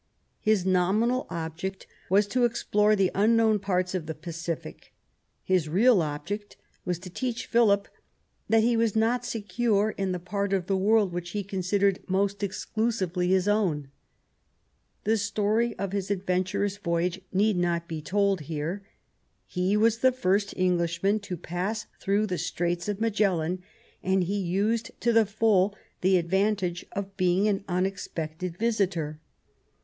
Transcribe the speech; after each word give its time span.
His 0.39 0.65
nominal 0.65 1.27
object 1.29 1.85
was 2.09 2.25
to 2.29 2.43
explore 2.43 2.95
the 2.95 3.11
unknown 3.13 3.59
parts 3.59 3.93
of 3.93 4.07
the 4.07 4.15
Pacific; 4.15 4.93
his 5.43 5.69
real 5.69 6.01
object 6.01 6.57
was 6.85 6.97
to 6.97 7.09
teach 7.11 7.45
Philip 7.45 7.87
that 8.49 8.63
he 8.63 8.75
was 8.75 8.95
not 8.95 9.23
secure 9.25 9.91
in 9.99 10.11
the 10.11 10.17
part 10.17 10.53
of 10.53 10.65
the 10.65 10.75
world 10.75 11.13
which 11.13 11.29
he 11.37 11.43
considered 11.43 11.99
most 12.07 12.41
exclusively 12.41 13.27
his 13.27 13.47
own. 13.47 13.89
The 15.03 15.17
story 15.17 15.77
of 15.77 15.91
his 15.91 16.09
adventurous 16.09 16.77
voyage 16.77 17.21
need 17.31 17.55
not 17.57 17.87
be 17.87 18.01
told 18.01 18.39
here. 18.49 18.81
He 19.45 19.77
was 19.77 19.99
the 19.99 20.11
first 20.11 20.51
Englishman 20.57 21.21
who 21.29 21.37
passed 21.37 21.85
through 21.99 22.25
the 22.25 22.39
Straits 22.39 22.87
of 22.87 22.99
Magellan, 22.99 23.61
and 24.01 24.23
he 24.23 24.39
used 24.39 24.99
to 25.01 25.13
the 25.13 25.27
full 25.27 25.75
the 26.01 26.17
advantage 26.17 26.87
of 26.93 27.15
being 27.17 27.47
an 27.47 27.63
unexpected 27.69 28.57
visitor. 28.57 29.19